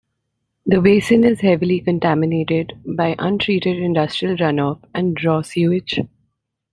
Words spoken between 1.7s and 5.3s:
contaminated by untreated industrial runoff and